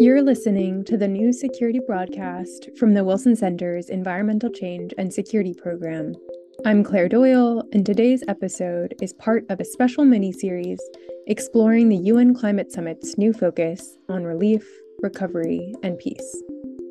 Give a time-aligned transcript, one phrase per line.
[0.00, 5.52] You're listening to the new security broadcast from the Wilson Center's Environmental Change and Security
[5.52, 6.14] Program.
[6.64, 10.78] I'm Claire Doyle, and today's episode is part of a special mini series
[11.26, 14.64] exploring the UN Climate Summit's new focus on relief,
[15.02, 16.42] recovery, and peace.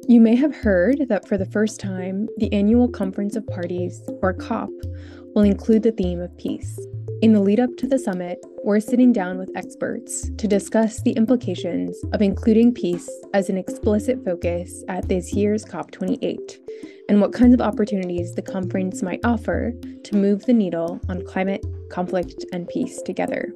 [0.09, 4.33] You may have heard that for the first time, the annual Conference of Parties, or
[4.33, 4.69] COP,
[5.33, 6.77] will include the theme of peace.
[7.23, 11.13] In the lead up to the summit, we're sitting down with experts to discuss the
[11.13, 16.57] implications of including peace as an explicit focus at this year's COP28
[17.10, 21.65] and what kinds of opportunities the conference might offer to move the needle on climate,
[21.89, 23.52] conflict, and peace together.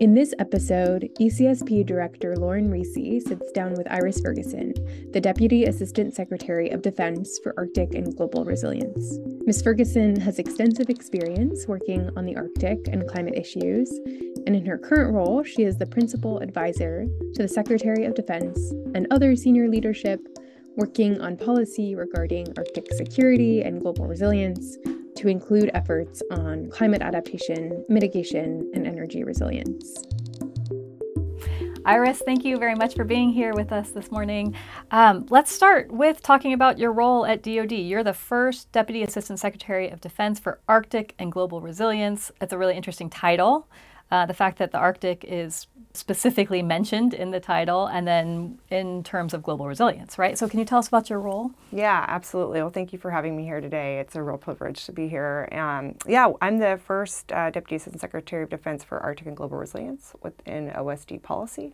[0.00, 4.72] In this episode, ECSP Director Lauren Risi sits down with Iris Ferguson,
[5.12, 9.18] the Deputy Assistant Secretary of Defense for Arctic and Global Resilience.
[9.44, 9.60] Ms.
[9.60, 13.92] Ferguson has extensive experience working on the Arctic and climate issues,
[14.46, 17.04] and in her current role, she is the Principal Advisor
[17.34, 18.58] to the Secretary of Defense
[18.94, 20.26] and other senior leadership
[20.76, 24.78] working on policy regarding Arctic security and global resilience,
[25.20, 30.02] to include efforts on climate adaptation, mitigation, and energy resilience.
[31.84, 34.54] Iris, thank you very much for being here with us this morning.
[34.90, 37.72] Um, let's start with talking about your role at DoD.
[37.72, 42.32] You're the first Deputy Assistant Secretary of Defense for Arctic and Global Resilience.
[42.40, 43.68] It's a really interesting title.
[44.10, 49.02] Uh, the fact that the Arctic is specifically mentioned in the title and then in
[49.02, 50.38] terms of global resilience, right?
[50.38, 51.52] So, can you tell us about your role?
[51.72, 52.60] Yeah, absolutely.
[52.60, 53.98] Well, thank you for having me here today.
[54.00, 55.48] It's a real privilege to be here.
[55.52, 59.56] Um, yeah, I'm the first uh, Deputy Assistant Secretary of Defense for Arctic and Global
[59.58, 61.72] Resilience within OSD policy.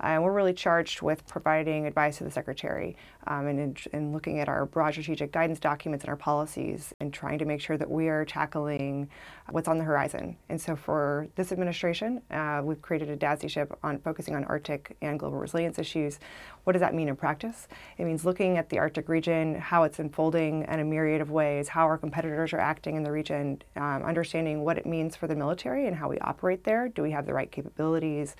[0.00, 4.48] Uh, we're really charged with providing advice to the Secretary um, and, and looking at
[4.48, 8.08] our broad strategic guidance documents and our policies and trying to make sure that we
[8.08, 9.08] are tackling
[9.50, 10.36] what's on the horizon.
[10.48, 14.96] And so for this administration, uh, we've created a DASD ship on focusing on Arctic
[15.02, 16.18] and global resilience issues.
[16.64, 17.68] What does that mean in practice?
[17.98, 21.68] It means looking at the Arctic region, how it's unfolding in a myriad of ways,
[21.68, 25.34] how our competitors are acting in the region, um, understanding what it means for the
[25.34, 26.88] military and how we operate there.
[26.88, 28.36] Do we have the right capabilities?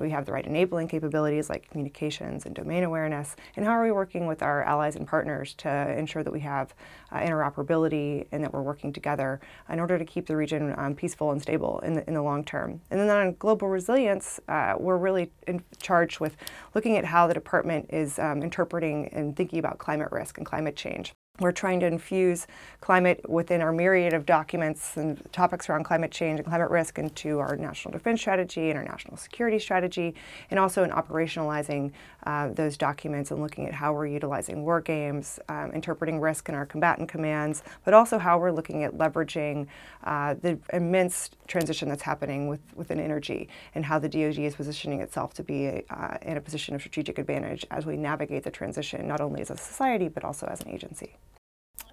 [0.00, 3.36] Do we have the right enabling capabilities like communications and domain awareness?
[3.54, 6.74] And how are we working with our allies and partners to ensure that we have
[7.12, 11.32] uh, interoperability and that we're working together in order to keep the region um, peaceful
[11.32, 12.80] and stable in the, in the long term?
[12.90, 16.34] And then on global resilience, uh, we're really in charge with
[16.74, 20.76] looking at how the department is um, interpreting and thinking about climate risk and climate
[20.76, 21.12] change.
[21.40, 22.46] We're trying to infuse
[22.82, 27.38] climate within our myriad of documents and topics around climate change and climate risk into
[27.38, 30.14] our national defense strategy and our national security strategy,
[30.50, 31.92] and also in operationalizing
[32.26, 36.54] uh, those documents and looking at how we're utilizing war games, um, interpreting risk in
[36.54, 39.66] our combatant commands, but also how we're looking at leveraging
[40.04, 45.00] uh, the immense transition that's happening with, within energy and how the DoD is positioning
[45.00, 49.08] itself to be uh, in a position of strategic advantage as we navigate the transition,
[49.08, 51.16] not only as a society, but also as an agency.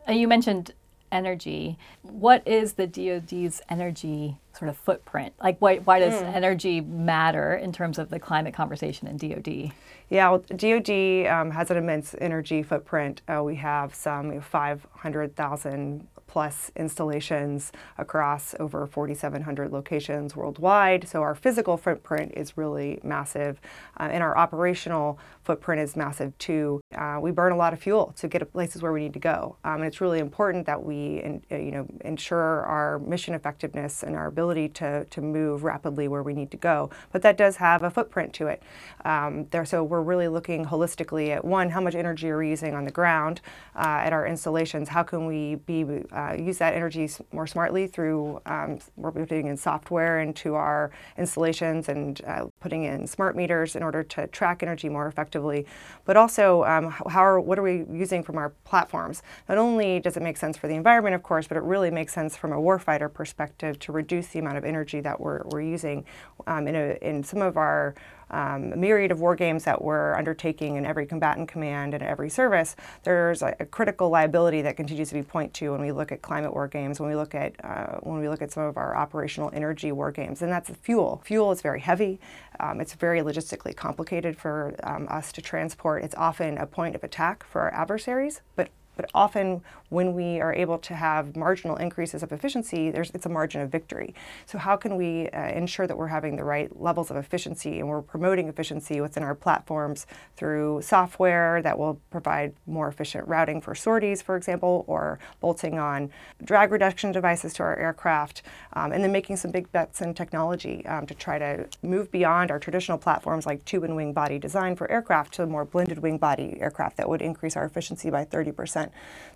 [0.08, 0.74] You mentioned
[1.12, 1.78] energy.
[2.02, 5.34] What is the DoD's energy sort of footprint?
[5.42, 6.34] Like, why, why does mm.
[6.34, 9.72] energy matter in terms of the climate conversation in DoD?
[10.10, 13.22] Yeah, well, DoD um, has an immense energy footprint.
[13.28, 21.08] Uh, we have some 500,000 plus installations across over 4,700 locations worldwide.
[21.08, 23.60] So our physical footprint is really massive,
[24.00, 26.82] uh, and our operational footprint is massive too.
[26.96, 29.20] Uh, we burn a lot of fuel to get to places where we need to
[29.20, 33.34] go, um, and it's really important that we, in, uh, you know, ensure our mission
[33.34, 36.90] effectiveness and our ability to to move rapidly where we need to go.
[37.12, 38.62] But that does have a footprint to it.
[39.06, 42.74] Um, there, so we're really looking holistically at one, how much energy are we using
[42.74, 43.42] on the ground
[43.76, 44.90] uh, at our installations?
[44.90, 45.84] How can we be
[46.18, 51.90] uh, use that energy more smartly through um, we're putting in software into our installations
[51.90, 55.66] and uh, putting in smart meters in order to track energy more effectively.
[56.06, 59.22] But also, um, how are, what are we using from our platforms?
[59.48, 62.14] Not only does it make sense for the environment, of course, but it really makes
[62.14, 66.04] sense from a warfighter perspective to reduce the amount of energy that we're, we're using
[66.48, 67.94] um, in, a, in some of our
[68.30, 72.30] um, a myriad of war games that we're undertaking in every combatant command and every
[72.30, 76.12] service, there's a, a, critical liability that continues to be pointed to when we look
[76.12, 78.78] at climate war games, when we look at uh, when we look at some of
[78.78, 81.22] our operational energy war games, and that's fuel.
[81.26, 82.20] Fuel is very heavy.
[82.60, 86.04] Um, it's very logistically complicated for um, us to transport.
[86.04, 90.54] It's often a point of attack for our adversaries, but But often when we are
[90.54, 94.14] able to have marginal increases of efficiency, there's, it's a margin of victory.
[94.46, 97.88] So how can we uh, ensure that we're having the right levels of efficiency and
[97.88, 103.76] we're promoting efficiency within our platforms through software that will provide more efficient routing for
[103.76, 106.10] sorties, for example, or bolting on
[106.44, 108.42] drag reduction devices to our aircraft,
[108.74, 112.52] um, and then making some big bets in technology um, to try to move beyond
[112.52, 116.18] our traditional platforms like tube and wing body design for aircraft to more blended wing
[116.18, 118.87] body aircraft that would increase our efficiency by 30%.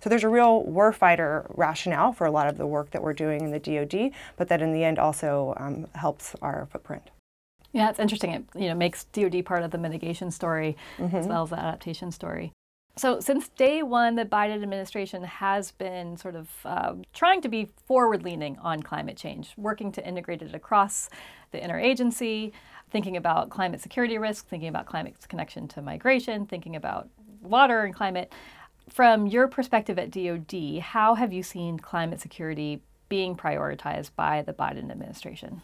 [0.02, 3.42] So there's a real warfighter rationale for a lot of the work that we're doing
[3.42, 7.10] in the DoD, but that in the end also um, helps our footprint.
[7.72, 8.32] Yeah, it's interesting.
[8.32, 11.16] It you know makes DoD part of the mitigation story mm-hmm.
[11.16, 12.52] as well as the adaptation story.
[12.94, 17.70] So, since day one, the Biden administration has been sort of uh, trying to be
[17.86, 21.08] forward leaning on climate change, working to integrate it across
[21.52, 22.52] the interagency,
[22.90, 27.08] thinking about climate security risk, thinking about climate's connection to migration, thinking about
[27.40, 28.30] water and climate.
[28.94, 34.52] From your perspective at DoD, how have you seen climate security being prioritized by the
[34.52, 35.62] Biden administration?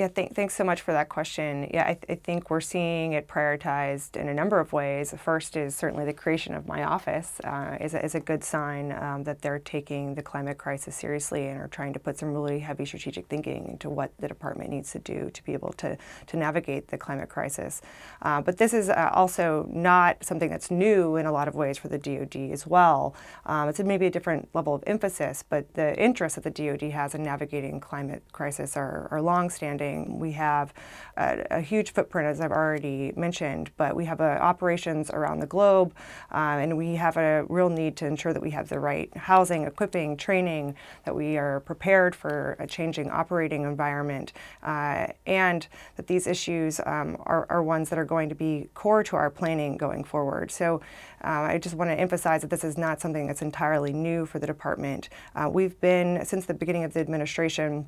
[0.00, 1.68] Yeah, th- thanks so much for that question.
[1.74, 5.10] Yeah, I, th- I, think we're seeing it prioritized in a number of ways.
[5.10, 8.42] The first is certainly the creation of my office uh, is, a, is a good
[8.42, 12.32] sign um, that they're taking the climate crisis seriously and are trying to put some
[12.32, 15.98] really heavy strategic thinking into what the department needs to do to be able to,
[16.28, 17.82] to navigate the climate crisis.
[18.22, 21.76] Uh, but this is uh, also not something that's new in a lot of ways
[21.76, 23.14] for the DoD as well.
[23.44, 27.14] Um, it's maybe a different level of emphasis, but the interests that the DoD has
[27.14, 30.72] in navigating climate crisis are, are longstanding we have
[31.16, 35.46] a, a, huge footprint, as I've already mentioned, but we have uh, operations around the
[35.46, 35.94] globe,
[36.32, 39.64] uh, and we have a real need to ensure that we have the right housing,
[39.64, 44.32] equipping, training, that we are prepared for a changing operating environment,
[44.62, 49.02] uh, and that these issues um, are, are, ones that are going to be core
[49.02, 50.50] to our planning going forward.
[50.50, 50.80] So
[51.22, 54.38] uh, I just want to emphasize that this is not something that's entirely new for
[54.38, 55.08] the department.
[55.34, 57.86] Uh, we've been, since the beginning of the administration,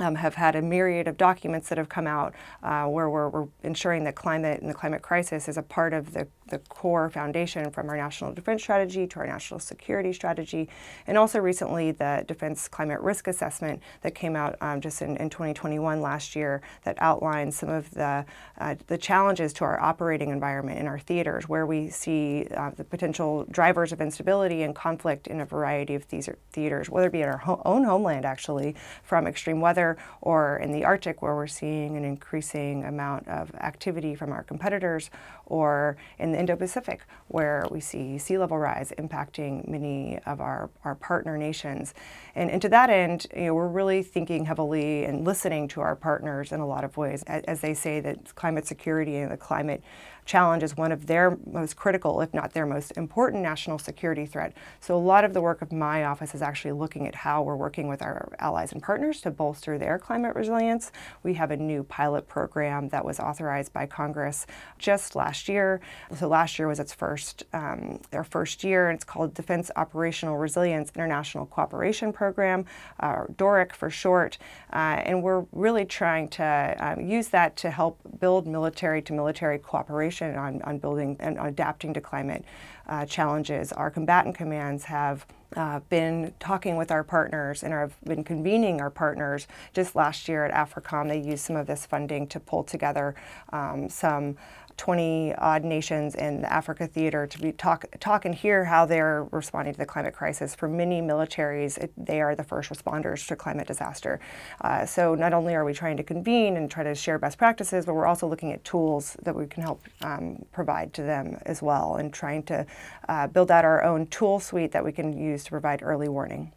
[0.00, 3.46] um, have had a myriad of documents that have come out uh, where we're, we're,
[3.62, 7.70] ensuring that climate and the climate crisis is a part of the, the core foundation
[7.70, 10.68] from our national defense strategy to our national security strategy.
[11.06, 15.30] And also recently, the Defense Climate Risk Assessment that came out um, just in, in,
[15.30, 18.24] 2021 last year that outlines some of the,
[18.58, 22.84] uh, the challenges to our operating environment in our theaters, where we see uh, the
[22.84, 27.22] potential drivers of instability and conflict in a variety of these theaters, whether it be
[27.22, 31.46] in our ho- own homeland, actually, from extreme weather or in the Arctic, where we're
[31.46, 35.10] seeing an increasing amount of activity from our competitors,
[35.46, 40.70] or in the Indo Pacific, where we see sea level rise impacting many of our,
[40.84, 41.94] our partner nations.
[42.34, 45.96] And, and to that end, you know, we're really thinking heavily and listening to our
[45.96, 49.36] partners in a lot of ways, as, as they say that climate security and the
[49.36, 49.82] climate
[50.24, 54.54] challenge is one of their most critical, if not their most important national security threat.
[54.80, 57.56] So a lot of the work of my office is actually looking at how we're
[57.56, 60.92] working with our allies and partners to bolster their climate resilience.
[61.22, 64.46] We have a new pilot program that was authorized by Congress
[64.78, 65.80] just last year.
[66.16, 70.36] So last year was its first um, their first year, and it's called Defense Operational
[70.36, 72.64] Resilience International Cooperation Program,
[73.00, 74.38] uh, DORIC for short.
[74.72, 79.58] Uh, and we're really trying to um, use that to help build military to military
[79.58, 82.44] cooperation on, on building and adapting to climate
[82.88, 83.72] uh, challenges.
[83.72, 85.24] Our combatant commands have
[85.56, 89.46] uh, been talking with our partners and have been convening our partners.
[89.72, 93.14] Just last year at AFRICOM, they used some of this funding to pull together
[93.52, 94.36] um, some
[94.76, 99.24] 20 odd nations in the Africa theater to be talk, talk and hear how they're
[99.30, 100.54] responding to the climate crisis.
[100.54, 104.20] For many militaries, it, they are the first responders to climate disaster.
[104.60, 107.86] Uh, so not only are we trying to convene and try to share best practices,
[107.86, 111.62] but we're also looking at tools that we can help um, provide to them as
[111.62, 112.66] well and trying to
[113.08, 116.52] uh, build out our own tool suite that we can use to provide early warning.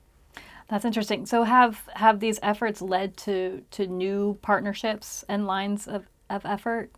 [0.67, 1.25] That's interesting.
[1.25, 6.91] So have have these efforts led to to new partnerships and lines of, of effort?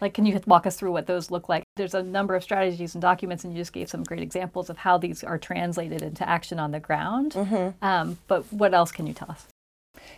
[0.00, 1.64] Like, can you walk us through what those look like?
[1.76, 4.78] There's a number of strategies and documents, and you just gave some great examples of
[4.78, 7.32] how these are translated into action on the ground.
[7.32, 7.84] Mm-hmm.
[7.84, 9.46] Um, but what else can you tell us?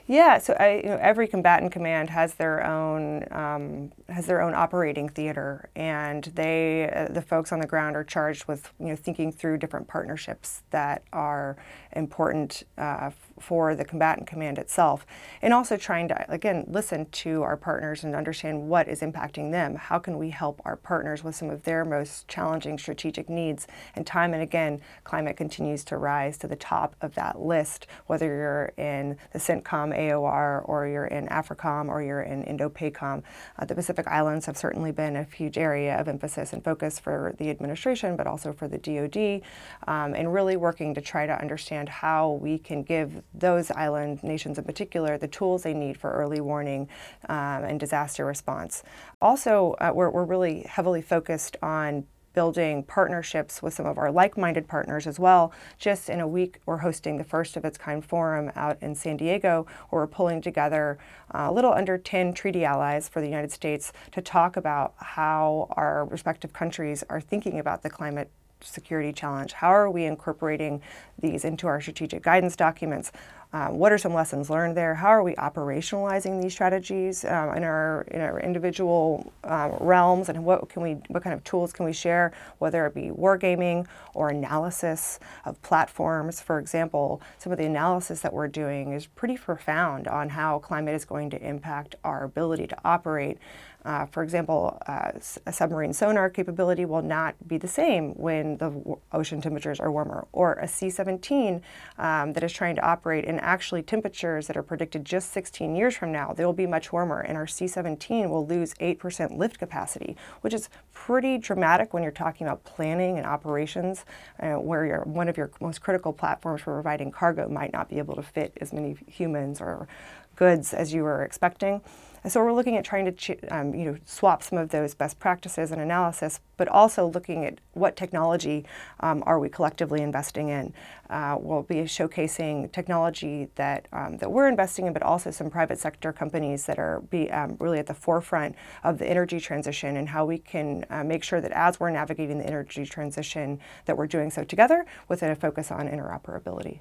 [0.07, 4.55] Yeah, so I, you know, every combatant command has their own um, has their own
[4.55, 8.97] operating theater, and they uh, the folks on the ground are charged with you know
[8.97, 11.57] thinking through different partnerships that are
[11.93, 13.11] important uh,
[13.41, 15.07] for the combatant command itself,
[15.43, 19.75] and also trying to again listen to our partners and understand what is impacting them.
[19.75, 23.67] How can we help our partners with some of their most challenging strategic needs?
[23.95, 28.27] And time and again, climate continues to rise to the top of that list, whether
[28.27, 33.23] you're in the CENTCOM AOR or you're in AFRICOM or you're in INDOPACOM.
[33.59, 37.35] Uh, the Pacific Islands have certainly been a huge area of emphasis and focus for
[37.39, 39.43] the administration, but also for the DoD,
[39.87, 44.59] um, and really working to try to understand how we can give those island nations
[44.59, 46.89] in particular the tools they need for early warning
[47.29, 48.83] um, and disaster response.
[49.21, 54.69] Also, uh, we're, we're really heavily focused on building partnerships with some of our like-minded
[54.69, 55.53] partners as well.
[55.79, 59.17] Just in a week, we're hosting the first of its kind forum out in San
[59.17, 60.99] Diego, where we're pulling together
[61.35, 65.67] uh, a little under 10 treaty allies for the United States to talk about how
[65.73, 68.31] our respective countries are thinking about the climate
[68.63, 69.53] security challenge.
[69.53, 70.83] How are we incorporating
[71.19, 73.13] these into our strategic guidance documents?
[73.53, 74.95] Um, what are some lessons learned there?
[74.95, 80.45] How are we operationalizing these strategies um, in our in our individual um, realms, and
[80.45, 84.29] what can we what kind of tools can we share, whether it be wargaming or
[84.29, 86.41] analysis of platforms?
[86.41, 90.95] For example, some of the analysis that we're doing is pretty profound on how climate
[90.95, 93.39] is going to impact our ability to operate.
[93.85, 95.13] Uh, for example, uh,
[95.47, 100.27] a submarine sonar capability will not be the same when the ocean temperatures are warmer,
[100.33, 101.63] or a C 17
[101.99, 105.97] um, that is trying to operate in actually temperatures that are predicted just 16 years
[105.97, 109.59] from now, they will be much warmer, and our C 17 will lose 8% lift
[109.59, 114.05] capacity, which is pretty dramatic when you're talking about planning and operations,
[114.41, 118.15] uh, where one of your most critical platforms for providing cargo might not be able
[118.15, 119.89] to fit as many humans or
[120.37, 121.81] goods as you were expecting.
[122.29, 125.71] So we're looking at trying to um, you know swap some of those best practices
[125.71, 128.67] and analysis, but also looking at what technology
[129.01, 130.75] um, are we collectively investing in.
[131.09, 135.79] Uh, we'll be showcasing technology that um, that we're investing in, but also some private
[135.79, 140.11] sector companies that are be um, really at the forefront of the energy transition and
[140.11, 144.07] how we can uh, make sure that as we're navigating the energy transition, that we're
[144.07, 146.81] doing so together with a focus on interoperability.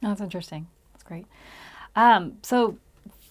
[0.00, 0.66] that's interesting.
[0.92, 1.26] That's great.
[1.94, 2.78] Um, so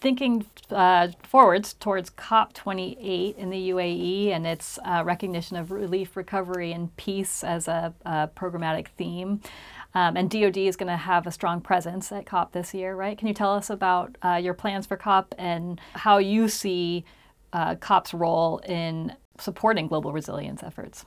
[0.02, 6.72] thinking uh, forwards towards COP28 in the UAE and its uh, recognition of relief, recovery,
[6.72, 9.40] and peace as a, a programmatic theme.
[9.94, 13.16] Um, and DoD is going to have a strong presence at COP this year, right?
[13.16, 17.04] Can you tell us about uh, your plans for COP and how you see
[17.52, 21.04] uh, COP's role in supporting global resilience efforts?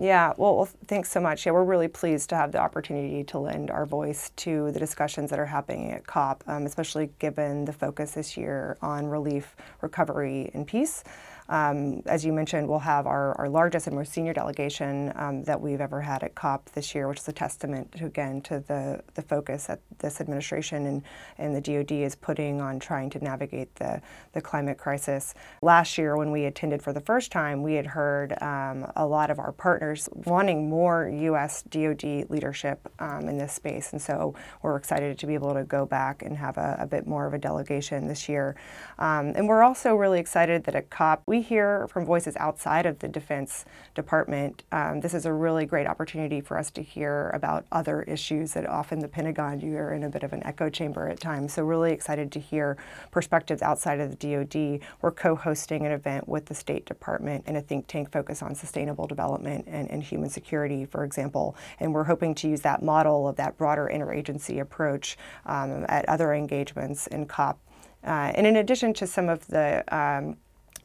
[0.00, 1.44] Yeah, well, thanks so much.
[1.44, 5.28] Yeah, we're really pleased to have the opportunity to lend our voice to the discussions
[5.28, 10.50] that are happening at COP, um, especially given the focus this year on relief, recovery,
[10.54, 11.04] and peace.
[11.50, 15.60] Um, as you mentioned, we'll have our, our largest and most senior delegation um, that
[15.60, 19.02] we've ever had at COP this year, which is a testament, to, again, to the,
[19.14, 21.02] the focus that this administration and,
[21.38, 24.00] and the DoD is putting on trying to navigate the,
[24.32, 25.34] the climate crisis.
[25.60, 29.28] Last year, when we attended for the first time, we had heard um, a lot
[29.28, 31.62] of our partners wanting more U.S.
[31.62, 35.84] DoD leadership um, in this space, and so we're excited to be able to go
[35.84, 38.54] back and have a, a bit more of a delegation this year.
[39.00, 42.98] Um, and we're also really excited that at COP we hear from voices outside of
[43.00, 44.62] the Defense Department.
[44.72, 48.66] Um, this is a really great opportunity for us to hear about other issues that
[48.66, 51.52] often the Pentagon, you are in a bit of an echo chamber at times.
[51.54, 52.76] So, really excited to hear
[53.10, 54.80] perspectives outside of the DoD.
[55.02, 58.54] We're co hosting an event with the State Department and a think tank focused on
[58.54, 61.56] sustainable development and, and human security, for example.
[61.78, 65.16] And we're hoping to use that model of that broader interagency approach
[65.46, 67.58] um, at other engagements in COP.
[68.04, 70.36] Uh, and in addition to some of the um,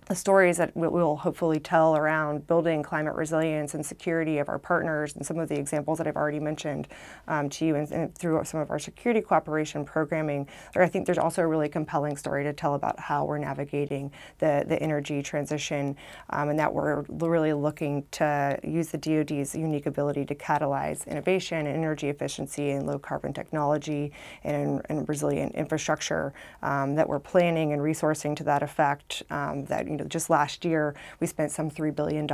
[0.06, 5.16] the stories that we'll hopefully tell around building climate resilience and security of our partners
[5.16, 6.88] and some of the examples that I've already mentioned
[7.28, 10.48] um, to you and, and, through some of our security cooperation programming.
[10.74, 14.12] There, I think there's also a really compelling story to tell about how we're navigating
[14.38, 15.96] the, the energy transition
[16.30, 21.66] um, and that we're really looking to use the DoD's unique ability to catalyze innovation
[21.66, 24.12] and energy efficiency and low carbon technology
[24.44, 29.88] and, and resilient infrastructure um, that we're planning and resourcing to that effect um, that
[29.96, 32.28] you know, just last year we spent some $3 billion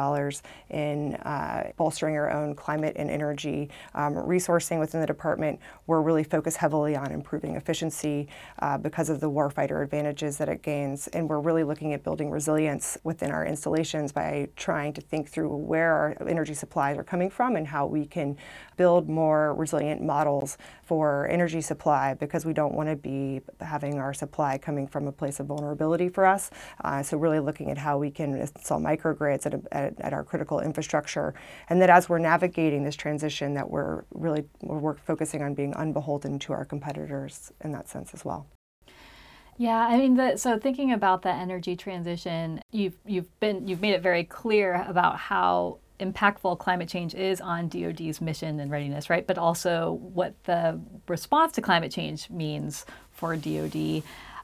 [0.69, 5.59] in uh, bolstering our own climate and energy um, resourcing within the department.
[5.85, 8.27] We're really focused heavily on improving efficiency
[8.59, 11.07] uh, because of the warfighter advantages that it gains.
[11.09, 15.55] And we're really looking at building resilience within our installations by trying to think through
[15.55, 18.37] where our energy supplies are coming from and how we can
[18.75, 24.13] build more resilient models for energy supply because we don't want to be having our
[24.13, 26.49] supply coming from a place of vulnerability for us.
[26.83, 30.61] Uh, so really looking at how we can install microgrids at, at, at, our critical
[30.61, 31.33] infrastructure,
[31.67, 36.39] and that as we're navigating this transition, that we're really we're focusing on being unbeholden
[36.39, 38.47] to our competitors in that sense as well.
[39.57, 43.93] Yeah, I mean, the, so thinking about the energy transition, you've you've been you've made
[43.93, 49.27] it very clear about how impactful climate change is on DoD's mission and readiness, right?
[49.27, 50.79] But also what the
[51.09, 54.03] response to climate change means for DoD.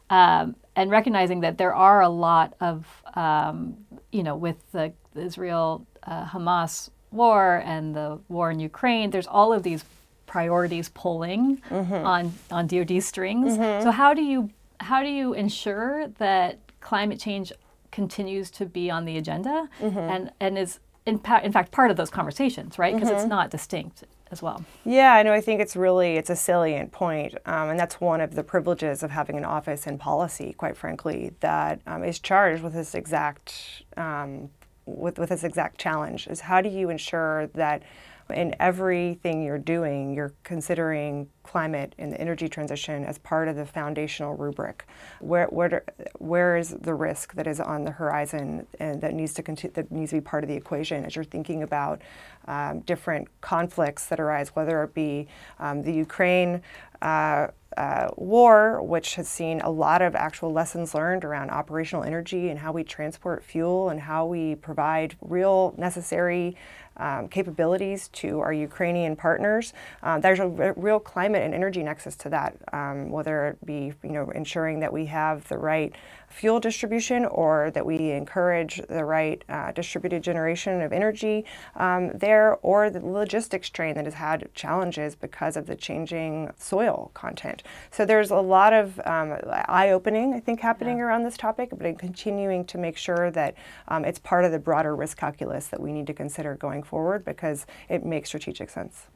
[0.10, 3.76] um, and recognizing that there are a lot of, um,
[4.12, 9.52] you know, with the Israel uh, Hamas war and the war in Ukraine, there's all
[9.52, 9.84] of these
[10.28, 11.94] priorities pulling mm-hmm.
[11.94, 13.58] on on DoD strings.
[13.58, 13.84] Mm-hmm.
[13.84, 17.52] So how do you how do you ensure that climate change
[17.92, 19.98] continues to be on the agenda mm-hmm.
[19.98, 22.94] and and is in, pa- in fact part of those conversations, right?
[22.94, 23.30] Because it's mm-hmm.
[23.30, 24.64] not distinct as well.
[24.86, 25.34] Yeah, I know.
[25.34, 29.04] I think it's really it's a salient point, um, and that's one of the privileges
[29.04, 33.84] of having an office in policy, quite frankly, that um, is charged with this exact
[33.96, 34.50] um,
[34.86, 37.84] with, with this exact challenge is how do you ensure that
[38.30, 43.66] in everything you're doing, you're considering climate and the energy transition as part of the
[43.66, 44.86] foundational rubric.
[45.20, 45.84] Where, where,
[46.20, 50.12] where is the risk that is on the horizon and that needs to that needs
[50.12, 52.02] to be part of the equation as you're thinking about
[52.48, 55.28] um, different conflicts that arise, whether it be
[55.60, 56.62] um, the Ukraine
[57.02, 62.50] uh, uh, war, which has seen a lot of actual lessons learned around operational energy
[62.50, 66.56] and how we transport fuel and how we provide real necessary
[66.98, 69.74] um, capabilities to our Ukrainian partners.
[70.04, 74.12] Um, there's a real climate and energy nexus to that, um, whether it be you
[74.12, 75.94] know ensuring that we have the right
[76.28, 82.58] fuel distribution or that we encourage the right uh, distributed generation of energy um, there,
[82.62, 87.64] or the logistics train that has had challenges because of the changing soil content.
[87.92, 91.06] So there's a lot of um, eye-opening, I think, happening yeah.
[91.06, 93.56] around this topic, but I'm continuing to make sure that
[93.88, 97.26] um, it's part of the broader risk calculus that we need to consider going forward
[97.26, 99.08] because it makes strategic sense.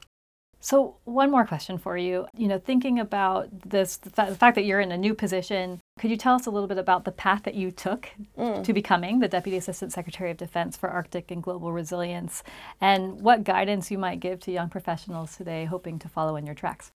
[0.63, 2.27] So, one more question for you.
[2.37, 6.11] You know, thinking about this, the, the, fact that you're in a new position, could
[6.11, 8.63] you tell us a little bit about the path that you took mm.
[8.63, 12.43] to becoming the Deputy Assistant Secretary of Defense for Arctic and Global Resilience,
[12.79, 16.55] and what guidance you might give to young professionals today hoping to follow in your
[16.55, 16.91] tracks?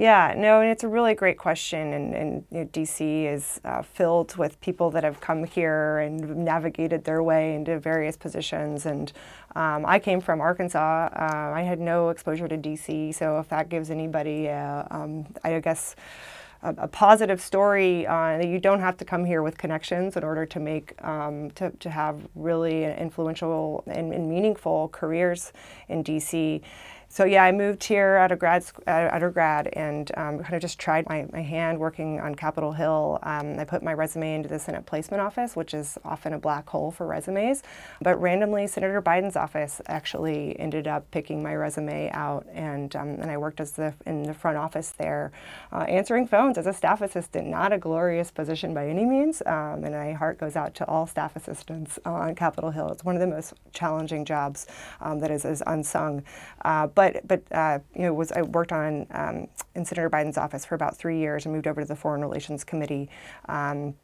[0.00, 1.92] Yeah, no, and it's a really great question.
[1.92, 6.38] And, and you know, DC is uh, filled with people that have come here and
[6.38, 8.86] navigated their way into various positions.
[8.86, 9.12] And
[9.54, 11.10] um, I came from Arkansas.
[11.14, 15.60] Uh, I had no exposure to DC, so if that gives anybody, uh, um, I
[15.60, 15.96] guess,
[16.62, 20.46] a, a, positive story that you don't have to come here with connections in order
[20.46, 25.52] to make um, to, to have really influential and, and meaningful careers
[25.88, 26.62] in DC
[27.12, 31.08] so yeah, I moved here out of grad undergrad and um, kind of just tried
[31.08, 33.18] my, my hand working on Capitol Hill.
[33.24, 36.68] Um, I put my resume into the Senate Placement Office, which is often a black
[36.68, 37.64] hole for resumes.
[38.00, 43.28] But randomly, Senator Biden's office actually ended up picking my resume out, and um, and
[43.28, 45.32] I worked as the in the front office there,
[45.72, 47.48] uh, answering phones as a staff assistant.
[47.48, 51.08] Not a glorious position by any means, um, and my heart goes out to all
[51.08, 52.90] staff assistants on Capitol Hill.
[52.92, 54.68] It's one of the most challenging jobs
[55.00, 56.22] um, that is, is unsung.
[56.64, 60.66] Uh, but but uh, you know was I worked on um, in Senator Biden's office
[60.66, 63.08] for about three years and moved over to the Foreign Relations Committee.
[63.48, 63.94] Um,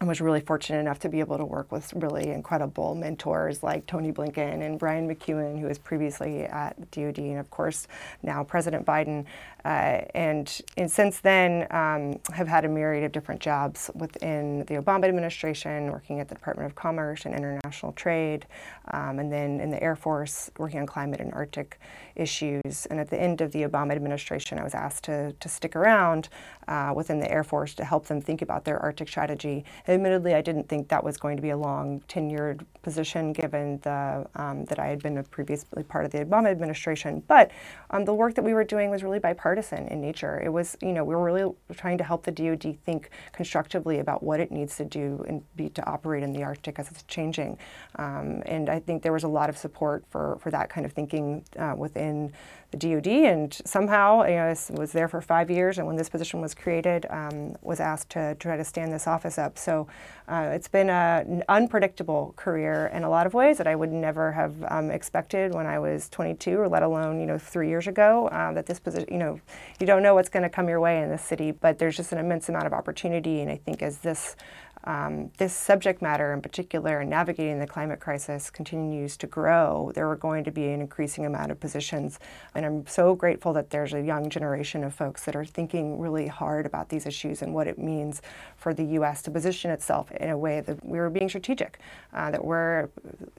[0.00, 3.86] I was really fortunate enough to be able to work with really incredible mentors like
[3.86, 7.86] Tony Blinken and Brian McKeon, who was previously at DoD, and of course
[8.24, 9.26] now President Biden.
[9.64, 14.74] Uh, and, and since then, um, have had a myriad of different jobs within the
[14.74, 18.46] Obama administration, working at the Department of Commerce and International Trade,
[18.92, 21.78] um, and then in the Air Force, working on climate and Arctic
[22.16, 22.86] issues.
[22.86, 26.28] And at the end of the Obama administration, I was asked to, to stick around
[26.68, 29.64] uh, within the Air Force to help them think about their Arctic strategy.
[29.88, 34.26] Admittedly, I didn't think that was going to be a long tenured position given the,
[34.36, 37.22] um, that I had been previously part of the Obama administration.
[37.26, 37.50] But
[37.90, 40.40] um, the work that we were doing was really bipartisan in nature.
[40.44, 44.22] It was, you know, we were really trying to help the DoD think constructively about
[44.22, 47.58] what it needs to do and be to operate in the Arctic as it's changing.
[47.96, 50.92] Um, and I think there was a lot of support for, for that kind of
[50.92, 52.32] thinking uh, within
[52.70, 56.08] the DoD, and somehow you know, I was there for five years, and when this
[56.08, 59.58] position was created, um, was asked to try to stand this office up.
[59.58, 59.88] So
[60.28, 64.32] uh, it's been an unpredictable career in a lot of ways that I would never
[64.32, 68.28] have um, expected when I was 22, or let alone you know three years ago.
[68.28, 69.40] Uh, that this position, you know,
[69.80, 72.12] you don't know what's going to come your way in this city, but there's just
[72.12, 74.36] an immense amount of opportunity, and I think as this
[74.84, 80.16] um, this subject matter in particular, navigating the climate crisis, continues to grow, there are
[80.16, 82.18] going to be an increasing amount of positions.
[82.54, 86.28] And I'm so grateful that there's a young generation of folks that are thinking really
[86.28, 88.22] hard about these issues and what it means
[88.56, 89.20] for the U.S.
[89.22, 91.78] to position itself in a way that we're being strategic,
[92.14, 92.88] uh, that we're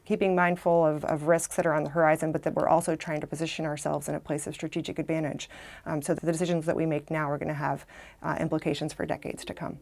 [0.05, 3.21] keeping mindful of, of, risks that are on the horizon, but that we're also trying
[3.21, 5.49] to position ourselves in a place of strategic advantage
[5.85, 7.85] um, so that the decisions that we make now are going to have
[8.21, 9.79] uh, implications for decades to come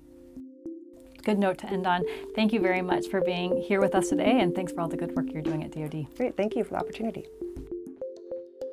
[1.23, 2.03] good note to end on.
[2.35, 4.97] Thank you very much for being here with us today, and thanks for all the
[4.97, 6.07] good work you're doing at DoD.
[6.15, 7.25] Great, thank you for the opportunity.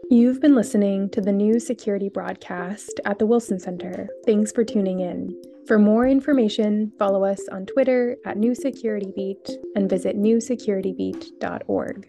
[0.09, 4.09] You've been listening to the new security broadcast at the Wilson Center.
[4.25, 5.35] Thanks for tuning in.
[5.67, 12.09] For more information, follow us on Twitter at New Security Beat and visit newsecuritybeat.org.